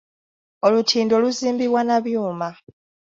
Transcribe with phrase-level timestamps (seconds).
[0.65, 2.49] Olutindo luzimbibwa na byuma.